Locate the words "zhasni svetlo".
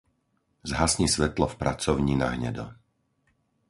0.69-1.45